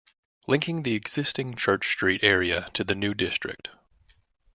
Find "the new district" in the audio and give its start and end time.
2.83-3.69